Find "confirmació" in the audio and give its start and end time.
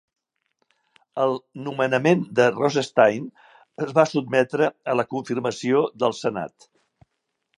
5.13-5.83